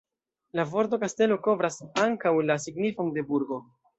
La 0.59 0.63
vorto 0.71 0.97
"kastelo" 1.03 1.37
kovras 1.49 1.77
ankaŭ 2.05 2.33
la 2.51 2.57
signifon 2.65 3.15
de 3.19 3.27
"burgo". 3.31 3.63